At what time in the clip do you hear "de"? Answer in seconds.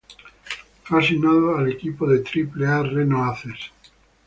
2.09-2.21